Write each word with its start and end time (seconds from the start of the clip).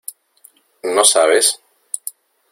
¿no 0.95 1.03
sabes? 1.05 1.47